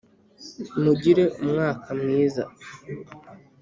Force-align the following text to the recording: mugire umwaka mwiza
mugire 0.83 1.23
umwaka 1.41 1.89
mwiza 1.99 2.43